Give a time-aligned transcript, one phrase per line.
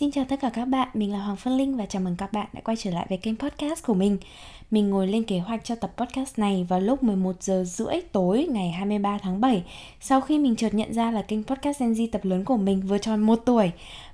[0.00, 2.32] Xin chào tất cả các bạn, mình là Hoàng Phương Linh và chào mừng các
[2.32, 4.18] bạn đã quay trở lại với kênh podcast của mình.
[4.70, 8.46] Mình ngồi lên kế hoạch cho tập podcast này vào lúc 11 giờ rưỡi tối
[8.50, 9.62] ngày 23 tháng 7
[10.00, 12.80] sau khi mình chợt nhận ra là kênh podcast Gen Z tập lớn của mình
[12.80, 13.70] vừa tròn 1 tuổi,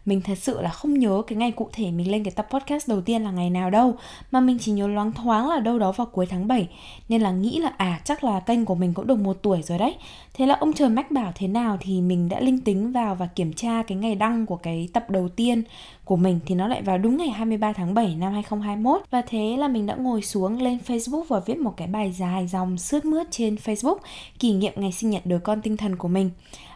[0.06, 2.88] mình thật sự là không nhớ cái ngày cụ thể mình lên cái tập podcast
[2.88, 3.94] đầu tiên là ngày nào đâu,
[4.30, 6.68] mà mình chỉ nhớ loáng thoáng là đâu đó vào cuối tháng 7
[7.08, 9.78] nên là nghĩ là à chắc là kênh của mình cũng được một tuổi rồi
[9.78, 9.94] đấy.
[10.34, 13.26] Thế là ông trời mách bảo thế nào thì mình đã linh tính vào và
[13.26, 15.62] kiểm tra cái ngày đăng của cái tập đầu tiên
[16.06, 19.56] của mình thì nó lại vào đúng ngày 23 tháng 7 năm 2021 và thế
[19.58, 23.04] là mình đã ngồi xuống lên Facebook và viết một cái bài dài dòng sướt
[23.04, 23.96] mướt trên Facebook,
[24.38, 26.30] kỷ niệm ngày sinh nhật đứa con tinh thần của mình.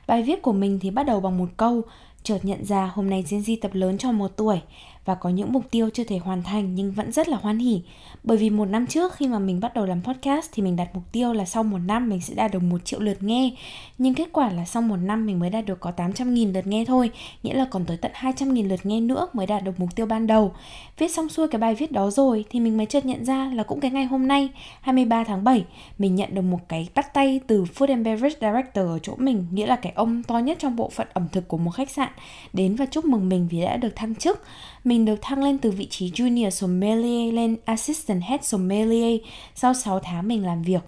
[0.06, 1.82] Bài viết của mình thì bắt đầu bằng một câu,
[2.22, 4.60] chợt nhận ra hôm nay Gen Z tập lớn cho một tuổi
[5.04, 7.82] và có những mục tiêu chưa thể hoàn thành nhưng vẫn rất là hoan hỉ.
[8.22, 10.88] Bởi vì một năm trước khi mà mình bắt đầu làm podcast thì mình đặt
[10.94, 13.50] mục tiêu là sau một năm mình sẽ đạt được một triệu lượt nghe.
[13.98, 16.84] Nhưng kết quả là sau một năm mình mới đạt được có 800.000 lượt nghe
[16.84, 17.10] thôi,
[17.42, 20.26] nghĩa là còn tới tận 200.000 lượt nghe nữa mới đạt được mục tiêu ban
[20.26, 20.52] đầu.
[20.98, 23.62] Viết xong xuôi cái bài viết đó rồi thì mình mới chợt nhận ra là
[23.62, 24.48] cũng cái ngày hôm nay
[24.80, 25.64] 23 tháng 7
[25.98, 29.46] mình nhận được một cái bắt tay từ Food and Beverage Director ở chỗ mình,
[29.52, 32.08] nghĩa là cái ông to nhất trong bộ phận ẩm thực của một khách sạn
[32.52, 34.42] đến và chúc mừng mình vì đã được thăng chức
[34.84, 39.20] mình được thăng lên từ vị trí Junior Sommelier lên Assistant Head Sommelier
[39.54, 40.82] sau 6 tháng mình làm việc.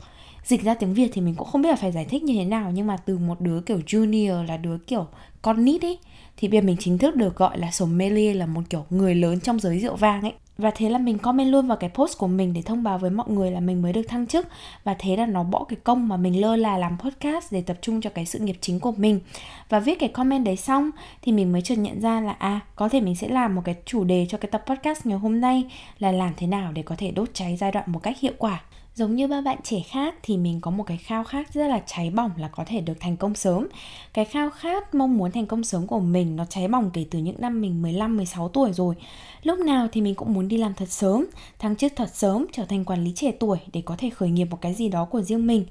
[0.45, 2.45] Dịch ra tiếng Việt thì mình cũng không biết là phải giải thích như thế
[2.45, 5.07] nào, nhưng mà từ một đứa kiểu junior là đứa kiểu
[5.43, 5.99] con nít ấy,
[6.37, 9.41] thì bây giờ mình chính thức được gọi là sommelier là một kiểu người lớn
[9.41, 12.27] trong giới rượu vang ấy và thế là mình comment luôn vào cái post của
[12.27, 14.49] mình để thông báo với mọi người là mình mới được thăng chức.
[14.85, 17.77] Và thế là nó bỏ cái công mà mình lơ là làm podcast để tập
[17.81, 19.21] trung cho cái sự nghiệp chính của mình.
[19.69, 20.91] Và viết cái comment đấy xong
[21.23, 23.77] thì mình mới chợt nhận ra là à có thể mình sẽ làm một cái
[23.85, 25.65] chủ đề cho cái tập podcast ngày hôm nay
[25.99, 28.63] là làm thế nào để có thể đốt cháy giai đoạn một cách hiệu quả.
[28.95, 31.83] Giống như ba bạn trẻ khác thì mình có một cái khao khát rất là
[31.87, 33.69] cháy bỏng là có thể được thành công sớm.
[34.15, 37.19] Cái khao khát mong muốn thành công sớm của mình nó cháy bỏng kể từ
[37.19, 38.95] những năm mình 15 16 tuổi rồi.
[39.43, 41.27] Lúc nào thì mình cũng muốn đi làm thật sớm,
[41.59, 44.45] thăng chức thật sớm, trở thành quản lý trẻ tuổi để có thể khởi nghiệp
[44.45, 45.65] một cái gì đó của riêng mình.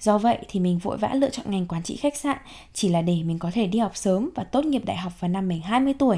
[0.00, 2.38] Do vậy thì mình vội vã lựa chọn ngành quản trị khách sạn
[2.74, 5.28] chỉ là để mình có thể đi học sớm và tốt nghiệp đại học vào
[5.28, 6.16] năm mình 20 tuổi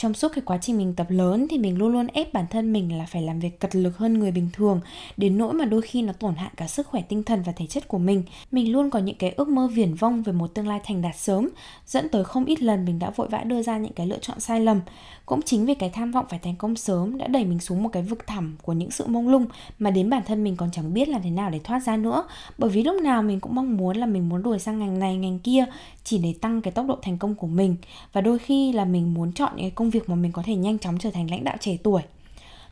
[0.00, 2.72] trong suốt cái quá trình mình tập lớn thì mình luôn luôn ép bản thân
[2.72, 4.80] mình là phải làm việc cật lực hơn người bình thường,
[5.16, 7.66] đến nỗi mà đôi khi nó tổn hại cả sức khỏe tinh thần và thể
[7.66, 8.22] chất của mình.
[8.50, 11.16] Mình luôn có những cái ước mơ viển vông về một tương lai thành đạt
[11.16, 11.48] sớm,
[11.86, 14.40] dẫn tới không ít lần mình đã vội vã đưa ra những cái lựa chọn
[14.40, 14.80] sai lầm
[15.30, 17.88] cũng chính vì cái tham vọng phải thành công sớm đã đẩy mình xuống một
[17.92, 19.46] cái vực thẳm của những sự mông lung
[19.78, 22.24] mà đến bản thân mình còn chẳng biết làm thế nào để thoát ra nữa.
[22.58, 25.16] Bởi vì lúc nào mình cũng mong muốn là mình muốn đổi sang ngành này,
[25.16, 25.64] ngành kia,
[26.04, 27.76] chỉ để tăng cái tốc độ thành công của mình.
[28.12, 30.54] Và đôi khi là mình muốn chọn những cái công việc mà mình có thể
[30.54, 32.02] nhanh chóng trở thành lãnh đạo trẻ tuổi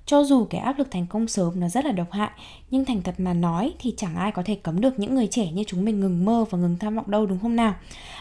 [0.09, 2.31] cho dù cái áp lực thành công sớm nó rất là độc hại,
[2.71, 5.53] nhưng thành thật mà nói thì chẳng ai có thể cấm được những người trẻ
[5.53, 7.75] như chúng mình ngừng mơ và ngừng tham vọng đâu, đúng không nào?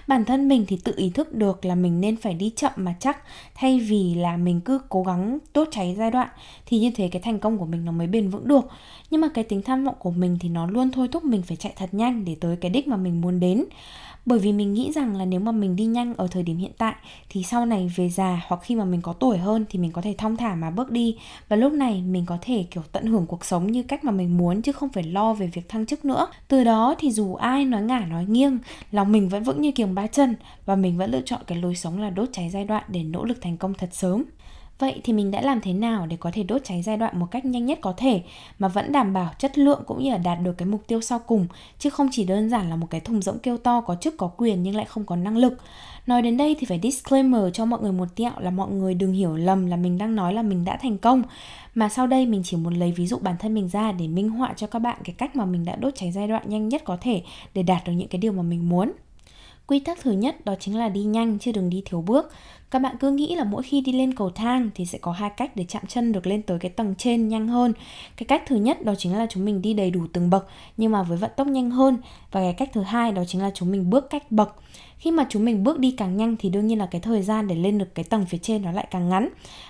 [0.07, 2.95] Bản thân mình thì tự ý thức được là mình nên phải đi chậm mà
[2.99, 3.23] chắc,
[3.55, 6.27] thay vì là mình cứ cố gắng tốt cháy giai đoạn
[6.65, 8.65] thì như thế cái thành công của mình nó mới bền vững được.
[9.09, 11.57] Nhưng mà cái tính tham vọng của mình thì nó luôn thôi thúc mình phải
[11.57, 13.65] chạy thật nhanh để tới cái đích mà mình muốn đến
[14.27, 16.71] bởi vì mình nghĩ rằng là nếu mà mình đi nhanh ở thời điểm hiện
[16.77, 16.95] tại,
[17.29, 20.01] thì sau này về già hoặc khi mà mình có tuổi hơn thì mình có
[20.01, 21.17] thể thong thả mà bước đi.
[21.49, 24.37] Và lúc này mình có thể, kiểu, tận hưởng cuộc sống như cách mà mình
[24.37, 26.27] muốn chứ không phải lo về việc thăng chức nữa.
[26.47, 28.59] Từ đó thì dù ai nói ngả, nói nghiêng,
[28.91, 31.75] lòng mình vẫn vững như kiềng ba chân và mình vẫn lựa chọn cái lối
[31.75, 34.23] sống là đốt cháy giai đoạn để nỗ lực thành công thật sớm.
[34.79, 37.25] Vậy thì mình đã làm thế nào để có thể đốt cháy giai đoạn một
[37.31, 38.21] cách nhanh nhất có thể
[38.59, 41.19] mà vẫn đảm bảo chất lượng cũng như là đạt được cái mục tiêu sau
[41.19, 41.47] cùng,
[41.79, 44.27] chứ không chỉ đơn giản là một cái thùng rỗng kêu to có chức có
[44.37, 45.57] quyền nhưng lại không có năng lực.
[46.07, 49.13] Nói đến đây thì phải disclaimer cho mọi người một tẹo là mọi người đừng
[49.13, 51.23] hiểu lầm là mình đang nói là mình đã thành công
[51.75, 54.29] mà sau đây mình chỉ muốn lấy ví dụ bản thân mình ra để minh
[54.29, 56.81] họa cho các bạn cái cách mà mình đã đốt cháy giai đoạn nhanh nhất
[56.85, 57.21] có thể
[57.53, 58.91] để đạt được những cái điều mà mình muốn.
[59.67, 62.31] Quy tắc thứ nhất đó chính là đi nhanh, chứ đừng đi thiếu bước.
[62.71, 65.29] Các bạn cứ nghĩ là mỗi khi đi lên cầu thang thì sẽ có hai
[65.29, 67.73] cách để chạm chân được lên tới cái tầng trên nhanh hơn.
[68.17, 70.47] Cái cách thứ nhất đó chính là chúng mình đi đầy đủ từng bậc
[70.77, 71.97] nhưng mà với vận tốc nhanh hơn
[72.31, 74.55] và cái cách thứ hai đó chính là chúng mình bước cách bậc.
[74.97, 77.47] Khi mà chúng mình bước đi càng nhanh thì đương nhiên là cái thời gian
[77.47, 79.29] để lên được cái tầng phía trên nó lại càng ngắn.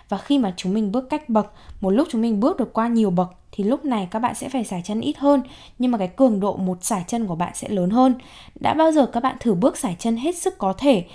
[0.09, 2.87] Và khi mà chúng mình bước cách bậc, một lúc chúng mình bước được qua
[2.87, 5.41] nhiều bậc thì lúc này các bạn sẽ phải xài chân ít hơn
[5.79, 8.15] nhưng mà cái cường độ một xài chân của bạn sẽ lớn hơn.
[8.59, 11.05] Đã bao giờ các bạn thử bước xài chân hết sức có thể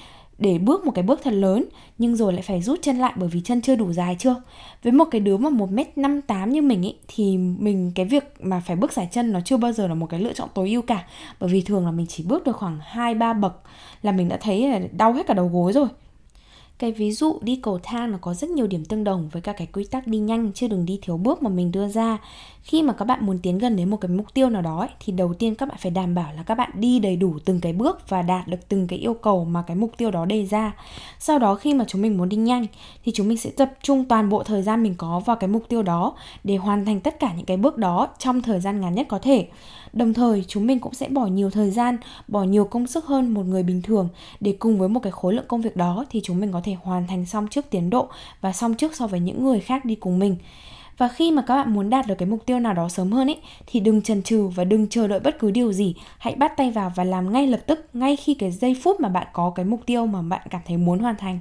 [0.43, 1.65] để bước một cái bước thật lớn,
[1.99, 4.43] nhưng rồi lại phải rút chân lại bởi vì chân chưa đủ dài chưa?
[4.83, 8.07] Với một cái đứa mà một m năm tám như mình ý, thì mình, cái
[8.07, 10.49] việc mà phải bước giải chân nó chưa bao giờ là một cái lựa chọn
[10.55, 11.05] tối ưu cả.
[11.41, 13.61] Bởi vì thường là mình chỉ bước được khoảng hai, ba bậc
[14.03, 15.89] là mình đã thấy là đau hết cả đầu gối rồi.
[16.79, 19.53] Cái ví dụ đi cầu thang nó có rất nhiều điểm tương đồng với các
[19.59, 22.19] cái quy tắc đi nhanh, chứ đừng đi thiếu bước mà mình đưa ra
[22.63, 24.89] khi mà các bạn muốn tiến gần đến một cái mục tiêu nào đó ấy,
[25.01, 27.61] thì đầu tiên các bạn phải đảm bảo là các bạn đi đầy đủ từng
[27.61, 30.47] cái bước và đạt được từng cái yêu cầu mà cái mục tiêu đó đề
[30.47, 30.73] ra.
[31.19, 32.67] Sau đó khi mà chúng mình muốn đi nhanh
[33.05, 35.69] thì chúng mình sẽ tập trung toàn bộ thời gian mình có vào cái mục
[35.69, 36.15] tiêu đó
[36.45, 39.19] để hoàn thành tất cả những cái bước đó trong thời gian ngắn nhất có
[39.19, 39.49] thể.
[39.93, 41.97] Đồng thời chúng mình cũng sẽ bỏ nhiều thời gian
[42.29, 44.09] bỏ nhiều công sức hơn một người bình thường
[44.41, 46.77] để cùng với một cái khối lượng công việc đó thì chúng mình có thể
[46.83, 48.09] hoàn thành xong trước tiến độ
[48.41, 50.37] và xong trước so với những người khác đi cùng mình
[50.99, 53.29] và khi mà các bạn muốn đạt được cái mục tiêu nào đó sớm hơn
[53.31, 55.95] ấy, thì đừng chần chừ và đừng chờ đợi bất cứ điều gì.
[56.19, 59.09] Hãy bắt tay vào và làm ngay lập tức, ngay khi cái giây phút mà
[59.09, 61.41] bạn có cái mục tiêu mà bạn cảm thấy muốn hoàn thành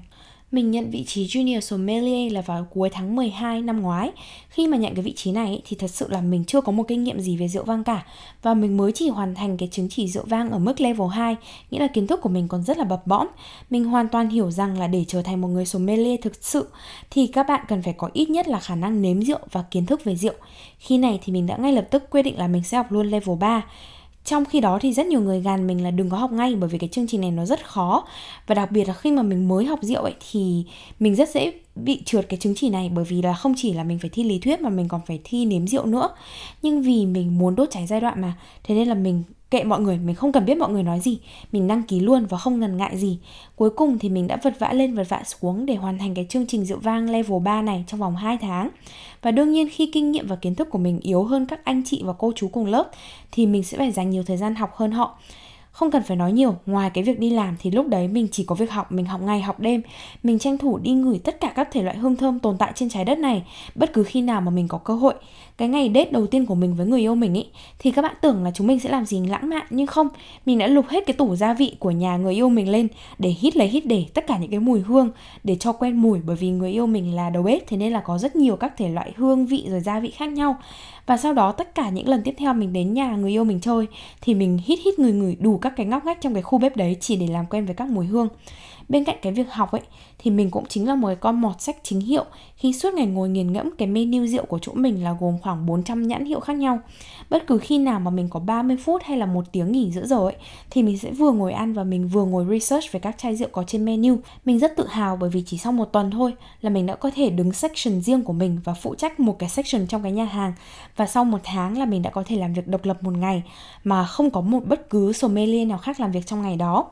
[0.51, 4.12] mình nhận vị trí Junior Sommelier là vào cuối tháng 12 năm ngoái.
[4.50, 6.83] Khi mà nhận cái vị trí này thì thật sự là mình chưa có một
[6.88, 8.06] kinh nghiệm gì về rượu vang cả
[8.42, 11.36] và mình mới chỉ hoàn thành cái chứng chỉ rượu vang ở mức level 2,
[11.71, 13.27] nghĩa là kiến thức của mình còn rất là bập bõm.
[13.69, 16.68] Mình hoàn toàn hiểu rằng là để trở thành một người sommelier thực sự
[17.09, 19.86] thì các bạn cần phải có ít nhất là khả năng nếm rượu và kiến
[19.86, 20.33] thức về rượu.
[20.80, 23.07] Khi này thì mình đã ngay lập tức quyết định là mình sẽ học luôn
[23.07, 23.63] level 3
[24.25, 26.69] trong khi đó thì rất nhiều người gàn mình là đừng có học ngay, bởi
[26.69, 28.07] vì cái chương trình này nó rất khó.
[28.47, 30.63] Và đặc biệt là khi mà mình mới học rượu ấy, thì
[31.00, 33.83] mình rất dễ bị trượt cái chứng chỉ này, bởi vì là không chỉ là
[33.83, 36.09] mình phải thi lý thuyết mà mình còn phải thi nếm rượu nữa.
[36.62, 38.33] Nhưng vì mình muốn đốt cháy giai đoạn mà,
[38.63, 41.19] thế nên là mình kệ mọi người, mình không cần biết mọi người nói gì.
[41.51, 43.19] Mình đăng ký luôn và không ngần ngại gì.
[43.56, 46.25] Cuối cùng thì mình đã vật vã lên, vật vã xuống để hoàn thành cái
[46.29, 48.69] chương trình rượu vang level 3 này trong vòng 2 tháng
[49.21, 51.81] và đương nhiên khi kinh nghiệm và kiến thức của mình yếu hơn các anh
[51.85, 52.91] chị và cô chú cùng lớp,
[53.31, 55.19] thì mình sẽ phải dành nhiều thời gian học hơn họ
[55.71, 58.44] không cần phải nói nhiều, ngoài cái việc đi làm thì lúc đấy mình chỉ
[58.44, 59.81] có việc học, mình học ngày, học đêm.
[60.23, 62.89] Mình tranh thủ đi ngửi tất cả các thể loại hương thơm tồn tại trên
[62.89, 63.44] trái đất này,
[63.75, 65.13] bất cứ khi nào mà mình có cơ hội.
[65.57, 67.45] Cái ngày date đầu tiên của mình với người yêu mình ý,
[67.79, 70.07] thì các bạn tưởng là chúng mình sẽ làm gì lãng mạn, nhưng không,
[70.45, 72.88] mình đã lục hết cái tủ gia vị của nhà người yêu mình lên
[73.19, 75.12] để hít lấy hít để tất cả những cái mùi hương
[75.44, 76.19] để cho quen mùi.
[76.25, 78.77] Bởi vì người yêu mình là đầu bếp, thế nên là có rất nhiều các
[78.77, 80.56] thể loại hương vị rồi gia vị khác nhau
[81.12, 83.60] và sau đó tất cả những lần tiếp theo mình đến nhà người yêu mình
[83.60, 83.88] chơi,
[84.22, 86.78] thì mình hít hít người người đủ các cái ngóc ngách trong cái khu bếp
[86.78, 88.28] đấy chỉ để làm quen với các mùi hương
[88.91, 89.81] bên cạnh cái việc học ấy,
[90.17, 93.05] thì mình cũng chính là một cái con mọt sách chính hiệu khi suốt ngày
[93.05, 96.39] ngồi nghiền ngẫm cái menu rượu của chỗ mình là gồm khoảng 400 nhãn hiệu
[96.39, 96.79] khác nhau.
[97.29, 100.05] Bất cứ khi nào mà mình có 30 phút hay là một tiếng nghỉ giữa
[100.05, 100.35] giờ ấy,
[100.69, 103.49] thì mình sẽ vừa ngồi ăn và mình vừa ngồi research về các chai rượu
[103.51, 104.17] có trên menu.
[104.45, 107.11] Mình rất tự hào bởi vì chỉ sau một tuần thôi là mình đã có
[107.15, 110.25] thể đứng section riêng của mình và phụ trách một cái section trong cái nhà
[110.25, 110.53] hàng
[110.95, 113.43] và sau một tháng là mình đã có thể làm việc độc lập một ngày,
[113.83, 116.85] mà không có một bất cứ sommelier nào khác làm việc trong ngày đó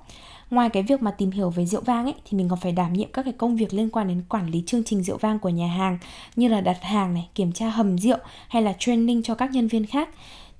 [0.52, 2.94] ngoài cái việc mà tìm hiểu về rượu vang ấy, thì mình còn phải đảm
[2.94, 5.50] nhiệm các cái công việc liên quan đến quản lý chương trình rượu vang của
[5.50, 5.98] nhà hàng,
[6.36, 8.18] như là đặt hàng này, kiểm tra hầm rượu
[8.48, 10.10] hay là training cho các nhân viên khác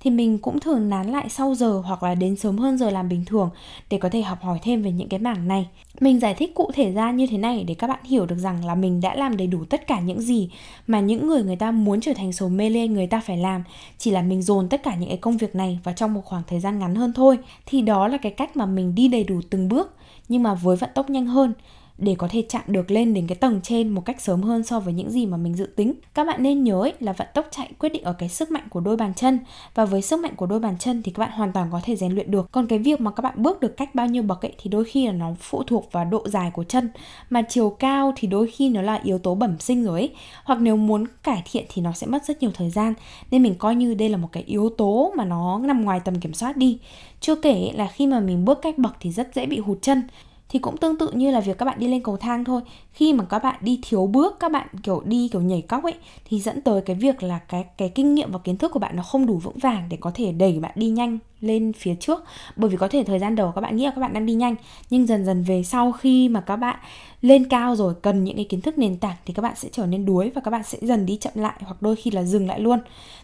[0.00, 3.08] thì mình cũng thường nán lại sau giờ hoặc là đến sớm hơn giờ làm
[3.08, 3.50] bình thường
[3.90, 5.68] để có thể học hỏi thêm về những cái mảng này.
[6.00, 8.64] Mình giải thích cụ thể ra như thế này để các bạn hiểu được rằng
[8.64, 10.50] là mình đã làm đầy đủ tất cả những gì
[10.86, 13.64] mà những người người ta muốn trở thành số mê lên người ta phải làm,
[13.98, 16.42] chỉ là mình dồn tất cả những cái công việc này vào trong một khoảng
[16.46, 17.38] thời gian ngắn hơn thôi.
[17.66, 19.94] Thì đó là cái cách mà mình đi đầy đủ từng bước
[20.28, 21.52] nhưng mà với vận tốc nhanh hơn
[22.00, 24.80] để có thể chạm được lên đến cái tầng trên một cách sớm hơn so
[24.80, 25.94] với những gì mà mình dự tính.
[26.14, 28.68] Các bạn nên nhớ ấy, là vận tốc chạy quyết định ở cái sức mạnh
[28.70, 29.38] của đôi bàn chân
[29.74, 31.96] và với sức mạnh của đôi bàn chân thì các bạn hoàn toàn có thể
[31.96, 32.52] rèn luyện được.
[32.52, 34.84] Còn cái việc mà các bạn bước được cách bao nhiêu bậc ấy thì đôi
[34.84, 36.90] khi là nó phụ thuộc vào độ dài của chân
[37.30, 40.10] mà chiều cao thì đôi khi nó là yếu tố bẩm sinh rồi ấy.
[40.44, 42.94] Hoặc nếu muốn cải thiện thì nó sẽ mất rất nhiều thời gian
[43.30, 46.20] nên mình coi như đây là một cái yếu tố mà nó nằm ngoài tầm
[46.20, 46.78] kiểm soát đi.
[47.20, 50.02] Chưa kể là khi mà mình bước cách bậc thì rất dễ bị hụt chân
[50.50, 52.60] thì cũng tương tự như là việc các bạn đi lên cầu thang thôi.
[52.92, 55.94] Khi mà các bạn đi thiếu bước, các bạn kiểu đi kiểu nhảy cóc ấy,
[56.24, 58.96] thì dẫn tới cái việc là cái cái kinh nghiệm và kiến thức của bạn
[58.96, 62.24] nó không đủ vững vàng để có thể đẩy bạn đi nhanh lên phía trước.
[62.56, 64.34] Bởi vì có thể thời gian đầu các bạn nghĩ là các bạn đang đi
[64.34, 64.54] nhanh,
[64.90, 66.76] nhưng dần dần về sau khi mà các bạn
[67.22, 69.86] lên cao rồi, cần những cái kiến thức nền tảng thì các bạn sẽ trở
[69.86, 72.48] nên đuối và các bạn sẽ dần đi chậm lại hoặc đôi khi là dừng
[72.48, 72.78] lại luôn.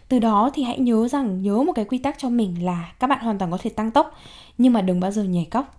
[0.09, 3.07] Từ đó thì hãy nhớ rằng, nhớ một cái quy tắc cho mình là các
[3.07, 4.15] bạn hoàn toàn có thể tăng tốc,
[4.57, 5.76] nhưng mà đừng bao giờ nhảy cóc.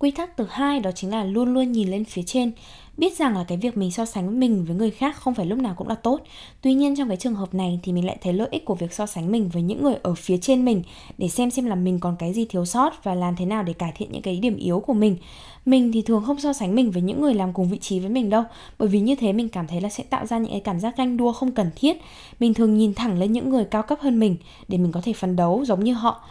[0.00, 2.52] Quy tắc thứ hai đó chính là luôn luôn nhìn lên phía trên,
[2.96, 5.58] biết rằng là cái việc mình so sánh mình với người khác không phải lúc
[5.58, 6.20] nào cũng là tốt.
[6.62, 8.92] Tuy nhiên trong cái trường hợp này thì mình lại thấy lợi ích của việc
[8.92, 10.82] so sánh mình với những người ở phía trên mình
[11.18, 13.72] để xem xem là mình còn cái gì thiếu sót và làm thế nào để
[13.72, 15.16] cải thiện những cái điểm yếu của mình.
[15.64, 18.10] Mình thì thường không so sánh mình với những người làm cùng vị trí với
[18.10, 18.42] mình đâu,
[18.78, 20.96] bởi vì như thế mình cảm thấy là sẽ tạo ra những cái cảm giác
[20.96, 21.96] ganh đua không cần thiết.
[22.40, 24.36] Mình thường nhìn thẳng lên những người cao cấp hơn mình
[24.68, 26.24] để mình có thể phấn đấu giống như họ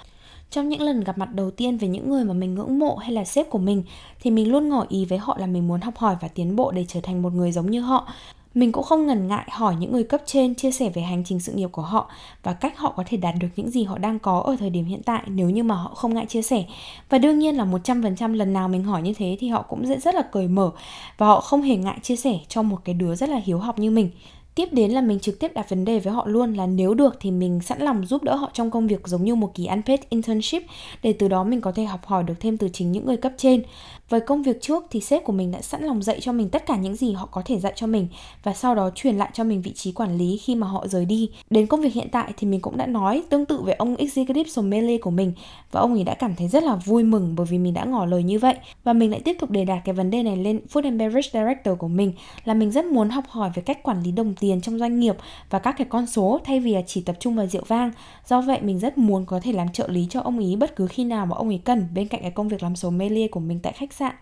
[0.51, 3.11] trong những lần gặp mặt đầu tiên với những người mà mình ngưỡng mộ hay
[3.11, 3.83] là sếp của mình,
[4.21, 6.71] thì mình luôn ngỏ ý với họ là mình muốn học hỏi và tiến bộ
[6.71, 8.07] để trở thành một người giống như họ.
[8.53, 11.39] Mình cũng không ngần ngại hỏi những người cấp trên chia sẻ về hành trình
[11.39, 12.11] sự nghiệp của họ
[12.43, 14.85] và cách họ có thể đạt được những gì họ đang có ở thời điểm
[14.85, 16.63] hiện tại nếu như mà họ không ngại chia sẻ.
[17.09, 19.99] Và đương nhiên là 100% lần nào mình hỏi như thế thì họ cũng sẽ
[19.99, 20.71] rất là cởi mở
[21.17, 23.79] và họ không hề ngại chia sẻ cho một cái đứa rất là hiếu học
[23.79, 24.09] như mình
[24.55, 27.17] tiếp đến là mình trực tiếp đặt vấn đề với họ luôn là nếu được
[27.19, 29.99] thì mình sẵn lòng giúp đỡ họ trong công việc giống như một kỳ unpaid
[30.09, 30.63] internship
[31.03, 33.31] để từ đó mình có thể học hỏi được thêm từ chính những người cấp
[33.37, 33.63] trên
[34.09, 36.65] với công việc trước thì sếp của mình đã sẵn lòng dạy cho mình tất
[36.65, 38.07] cả những gì họ có thể dạy cho mình
[38.43, 41.05] và sau đó truyền lại cho mình vị trí quản lý khi mà họ rời
[41.05, 41.29] đi.
[41.49, 44.49] Đến công việc hiện tại thì mình cũng đã nói tương tự với ông executive
[44.49, 45.33] sommelier của mình
[45.71, 48.05] và ông ấy đã cảm thấy rất là vui mừng bởi vì mình đã ngỏ
[48.05, 50.59] lời như vậy và mình lại tiếp tục đề đạt cái vấn đề này lên
[50.73, 52.13] Food and Beverage Director của mình
[52.45, 55.15] là mình rất muốn học hỏi về cách quản lý đồng tiền trong doanh nghiệp
[55.49, 57.91] và các cái con số thay vì là chỉ tập trung vào rượu vang.
[58.27, 60.87] Do vậy mình rất muốn có thể làm trợ lý cho ông ý bất cứ
[60.87, 63.59] khi nào mà ông ấy cần bên cạnh cái công việc làm sommelier của mình
[63.63, 64.15] tại khách sạn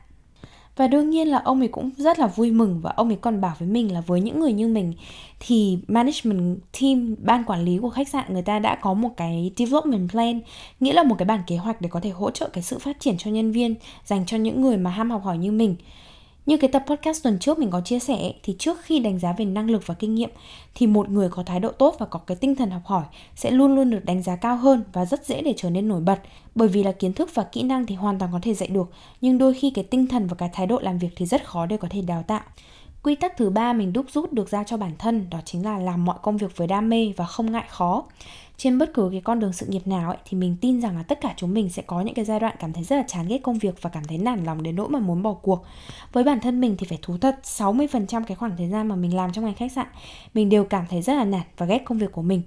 [0.78, 3.42] và đương nhiên là ông ấy cũng rất là vui mừng và ông ấy còn
[3.42, 4.94] bảo với mình là với những người như mình
[5.40, 9.52] thì management team, ban quản lý của khách sạn người ta đã có một cái
[9.58, 10.42] development plan,
[10.80, 13.00] nghĩa là một cái bản kế hoạch để có thể hỗ trợ cái sự phát
[13.00, 15.76] triển cho nhân viên, dành cho những người mà ham học hỏi như mình
[16.48, 19.34] như cái tập podcast tuần trước mình có chia sẻ thì trước khi đánh giá
[19.34, 20.30] về năng lực và kinh nghiệm
[20.76, 23.04] thì một người có thái độ tốt và có cái tinh thần học hỏi
[23.36, 26.02] sẽ luôn luôn được đánh giá cao hơn và rất dễ để trở nên nổi
[26.02, 26.20] bật.
[26.56, 28.90] Bởi vì là kiến thức và kỹ năng thì hoàn toàn có thể dạy được,
[29.22, 31.66] nhưng đôi khi cái tinh thần và cái thái độ làm việc thì rất khó
[31.66, 32.42] để có thể đào tạo.
[33.04, 35.78] Quy tắc thứ ba mình đúc rút được ra cho bản thân đó chính là
[35.80, 38.04] làm mọi công việc với đam mê và không ngại khó
[38.58, 41.04] trên bất cứ cái con đường sự nghiệp nào ấy thì mình tin rằng là
[41.04, 43.28] tất cả chúng mình sẽ có những cái giai đoạn cảm thấy rất là chán
[43.28, 45.66] ghét công việc và cảm thấy nản lòng đến nỗi mà muốn bỏ cuộc.
[46.14, 49.16] Với bản thân mình thì phải thú thật 60% cái khoảng thời gian mà mình
[49.16, 49.88] làm trong ngành khách sạn,
[50.34, 52.42] mình đều cảm thấy rất là nản và ghét công việc của mình.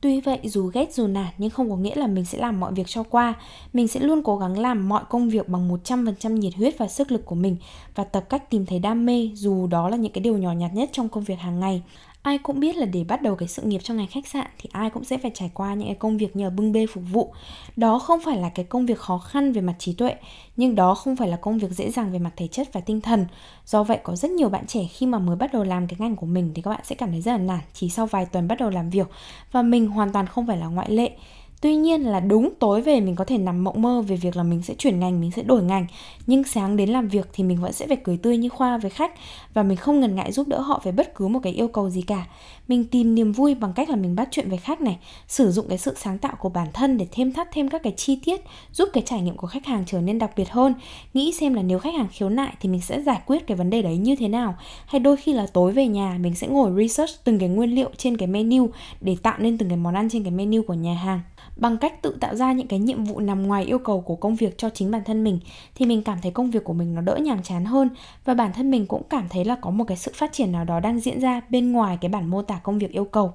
[0.00, 2.72] Tuy vậy, dù ghét dù nản, nhưng không có nghĩa là mình sẽ làm mọi
[2.72, 3.34] việc cho qua.
[3.72, 7.12] Mình sẽ luôn cố gắng làm mọi công việc bằng 100% nhiệt huyết và sức
[7.12, 7.56] lực của mình
[7.94, 10.70] Và tập cách tìm thấy đam mê, dù đó là những cái điều nhỏ nhặt
[10.74, 11.82] nhất trong công việc hàng ngày
[12.26, 14.68] ai cũng biết là để bắt đầu cái sự nghiệp trong ngành khách sạn thì
[14.72, 17.32] ai cũng sẽ phải trải qua những cái công việc nhờ bưng bê phục vụ.
[17.76, 20.14] Đó không phải là cái công việc khó khăn về mặt trí tuệ,
[20.56, 23.00] nhưng đó không phải là công việc dễ dàng về mặt thể chất và tinh
[23.00, 23.26] thần.
[23.66, 26.16] Do vậy có rất nhiều bạn trẻ khi mà mới bắt đầu làm cái ngành
[26.16, 28.48] của mình thì các bạn sẽ cảm thấy rất là nản, chỉ sau vài tuần
[28.48, 29.06] bắt đầu làm việc
[29.52, 31.10] và mình hoàn toàn không phải là ngoại lệ.
[31.60, 34.42] Tuy nhiên là đúng tối về mình có thể nằm mộng mơ về việc là
[34.42, 35.86] mình sẽ chuyển ngành, mình sẽ đổi ngành.
[36.26, 38.90] Nhưng sáng đến làm việc thì mình vẫn sẽ phải cười tươi như khoa với
[38.90, 39.14] khách
[39.54, 41.90] Và mình không ngần ngại giúp đỡ họ về bất cứ một cái yêu cầu
[41.90, 42.26] gì cả.
[42.68, 44.98] Mình tìm niềm vui bằng cách là mình bắt chuyện với khách này
[45.28, 47.92] Sử dụng cái sự sáng tạo của bản thân để thêm thắt thêm các cái
[47.96, 48.40] chi tiết
[48.72, 50.74] Giúp cái trải nghiệm của khách hàng trở nên đặc biệt hơn.
[51.14, 53.70] Nghĩ xem là nếu khách hàng khiếu nại thì mình sẽ giải quyết cái vấn
[53.70, 54.54] đề đấy như thế nào?
[54.86, 57.90] Hay đôi khi là tối về nhà mình sẽ ngồi research từng cái nguyên liệu
[57.96, 58.68] trên cái menu
[59.00, 61.20] Để tạo nên từng cái món ăn trên cái menu của nhà hàng?
[61.56, 64.36] Bằng cách tự tạo ra những cái nhiệm vụ nằm ngoài yêu cầu của công
[64.36, 65.38] việc cho chính bản thân mình,
[65.74, 67.88] thì mình cảm thấy công việc của mình nó đỡ nhàm chán hơn.
[68.24, 70.64] Và bản thân mình cũng cảm thấy là có một cái sự phát triển nào
[70.64, 73.32] đó đang diễn ra bên ngoài cái bản mô tả công việc yêu cầu.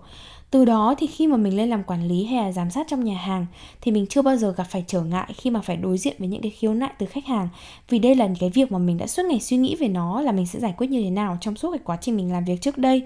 [0.51, 3.03] Từ đó thì khi mà mình lên làm quản lý hay là giám sát trong
[3.03, 3.45] nhà hàng,
[3.81, 6.27] thì mình chưa bao giờ gặp phải trở ngại khi mà phải đối diện với
[6.27, 7.49] những cái khiếu nại từ khách hàng.
[7.89, 10.21] Vì đây là những cái việc mà mình đã suốt ngày suy nghĩ về nó
[10.21, 12.45] là mình sẽ giải quyết như thế nào trong suốt cái quá trình mình làm
[12.45, 13.03] việc trước đây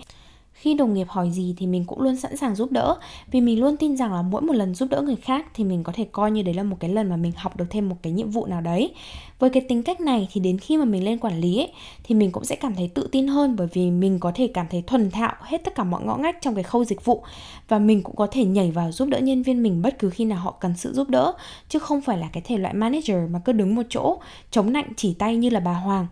[0.55, 2.95] khi đồng nghiệp hỏi gì thì mình cũng luôn sẵn sàng giúp đỡ
[3.31, 5.83] vì mình luôn tin rằng là mỗi một lần giúp đỡ người khác thì mình
[5.83, 7.95] có thể coi như đấy là một cái lần mà mình học được thêm một
[8.01, 8.93] cái nhiệm vụ nào đấy.
[9.39, 11.71] Với cái tính cách này thì đến khi mà mình lên quản lý ấy,
[12.03, 14.65] thì mình cũng sẽ cảm thấy tự tin hơn bởi vì mình có thể cảm
[14.71, 17.23] thấy thuần thạo hết tất cả mọi ngõ ngách trong cái khâu dịch vụ
[17.67, 20.25] và mình cũng có thể nhảy vào giúp đỡ nhân viên mình bất cứ khi
[20.25, 21.33] nào họ cần sự giúp đỡ
[21.69, 24.17] chứ không phải là cái thể loại manager mà cứ đứng một chỗ
[24.51, 26.07] chống nạnh chỉ tay như là bà Hoàng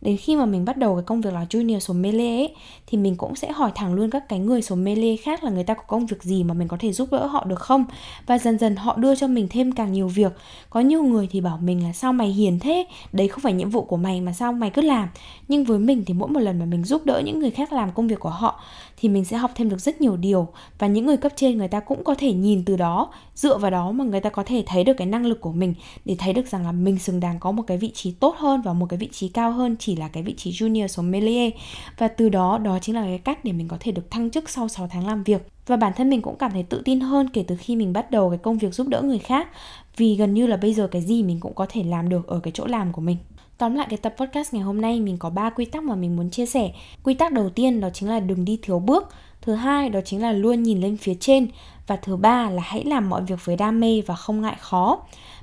[0.00, 2.54] đến khi mà mình bắt đầu cái công việc là junior sommelier ấy,
[2.86, 5.74] thì mình cũng sẽ hỏi thẳng luôn các cái người sommelier khác là người ta
[5.74, 7.84] có công việc gì mà mình có thể giúp đỡ họ được không?
[8.26, 10.32] Và dần dần họ đưa cho mình thêm càng nhiều việc.
[10.70, 12.86] Có nhiều người thì bảo mình là sao mày hiền thế?
[13.12, 15.08] Đấy không phải nhiệm vụ của mày mà sao mày cứ làm?
[15.48, 17.92] Nhưng với mình thì mỗi một lần mà mình giúp đỡ những người khác làm
[17.92, 18.60] công việc của họ
[18.96, 20.48] thì mình sẽ học thêm được rất nhiều điều.
[20.78, 23.70] Và những người cấp trên người ta cũng có thể nhìn từ đó dựa vào
[23.70, 25.74] đó mà người ta có thể thấy được cái năng lực của mình
[26.04, 28.62] để thấy được rằng là mình xứng đáng có một cái vị trí tốt hơn
[28.62, 31.52] và một cái vị trí cao hơn chỉ là cái vị trí junior sommelier
[31.98, 34.50] và từ đó đó chính là cái cách để mình có thể được thăng chức
[34.50, 37.28] sau 6 tháng làm việc và bản thân mình cũng cảm thấy tự tin hơn
[37.32, 39.48] kể từ khi mình bắt đầu cái công việc giúp đỡ người khác
[39.96, 42.40] vì gần như là bây giờ cái gì mình cũng có thể làm được ở
[42.40, 43.16] cái chỗ làm của mình
[43.58, 46.16] Tóm lại cái tập podcast ngày hôm nay, mình có 3 quy tắc mà mình
[46.16, 46.72] muốn chia sẻ.
[47.02, 49.08] Quy tắc đầu tiên, đó chính là đừng đi thiếu bước.
[49.42, 51.48] Thứ hai, đó chính là luôn nhìn lên phía trên
[51.86, 54.98] và thứ ba là hãy làm mọi việc với đam mê và không ngại khó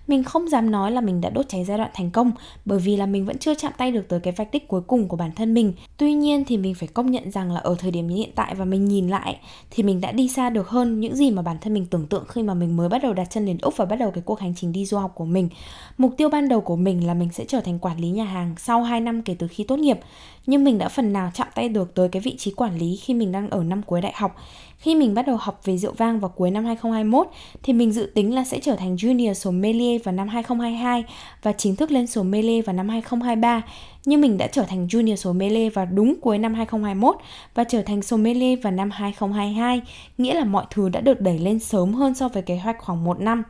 [0.08, 2.32] mình không dám nói là mình đã đốt cháy giai đoạn thành công,
[2.66, 5.08] bởi vì là mình vẫn chưa chạm tay được tới cái vạch đích cuối cùng
[5.08, 5.74] của bản thân mình.
[5.98, 8.66] Tuy nhiên thì mình phải công nhận rằng là ở thời điểm hiện tại và
[8.66, 9.40] mình nhìn lại,
[9.72, 12.26] thì mình đã đi xa được hơn những gì mà bản thân mình tưởng tượng
[12.28, 14.40] khi mà mình mới bắt đầu đặt chân đến úc và bắt đầu cái cuộc
[14.40, 15.50] hành trình đi du học của mình.
[15.98, 18.56] Mục tiêu ban đầu của mình là mình sẽ trở thành quản lý nhà hàng
[18.58, 20.00] sau 2 năm kể từ khi tốt nghiệp
[20.46, 23.14] nhưng mình đã phần nào chạm tay được tới cái vị trí quản lý khi
[23.14, 24.36] mình đang ở năm cuối đại học
[24.84, 27.28] khi mình bắt đầu học về rượu vang vào cuối năm 2021
[27.64, 31.06] thì mình dự tính là sẽ trở thành junior sommelier vào năm 2022
[31.42, 33.62] và chính thức lên sommelier vào năm 2023.
[34.06, 37.16] Nhưng mình đã trở thành junior sommelier vào đúng cuối năm 2021
[37.54, 39.82] và trở thành sommelier vào năm 2022,
[40.18, 43.04] nghĩa là mọi thứ đã được đẩy lên sớm hơn so với kế hoạch khoảng
[43.04, 43.44] một năm.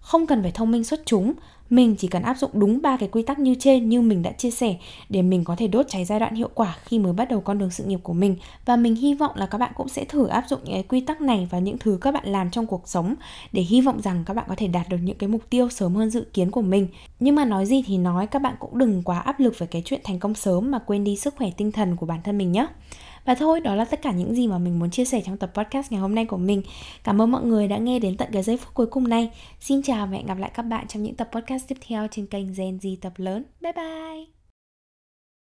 [0.00, 1.32] Không cần phải thông minh xuất chúng,
[1.72, 4.32] mình chỉ cần áp dụng đúng ba cái quy tắc như trên như mình đã
[4.32, 4.76] chia sẻ
[5.08, 7.58] để mình có thể đốt cháy giai đoạn hiệu quả khi mới bắt đầu con
[7.58, 8.36] đường sự nghiệp của mình.
[8.64, 11.00] Và mình hy vọng là các bạn cũng sẽ thử áp dụng những cái quy
[11.00, 13.14] tắc này và những thứ các bạn làm trong cuộc sống
[13.52, 15.94] để hy vọng rằng các bạn có thể đạt được những cái mục tiêu sớm
[15.94, 16.88] hơn dự kiến của mình.
[17.20, 19.82] Nhưng mà nói gì thì nói, các bạn cũng đừng quá áp lực về cái
[19.84, 22.52] chuyện thành công sớm mà quên đi sức khỏe tinh thần của bản thân mình
[22.52, 22.66] nhé
[23.24, 25.50] và thôi, đó là tất cả những gì mà mình muốn chia sẻ trong tập
[25.54, 26.62] podcast ngày hôm nay của mình.
[27.04, 29.30] Cảm ơn mọi người đã nghe đến tận cái giây phút cuối cùng này.
[29.60, 32.26] Xin chào và hẹn gặp lại các bạn trong những tập podcast tiếp theo trên
[32.26, 33.44] kênh Gen Z tập lớn.
[33.60, 34.41] Bye bye!